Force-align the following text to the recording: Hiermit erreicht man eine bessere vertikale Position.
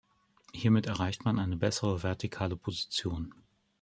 Hiermit 0.51 0.87
erreicht 0.87 1.25
man 1.25 1.37
eine 1.37 1.57
bessere 1.57 2.01
vertikale 2.01 2.55
Position. 2.57 3.35